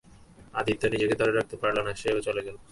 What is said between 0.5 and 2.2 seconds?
আদিত্য নিজেকে ধরে রাখতে পারলে না, সেও গেল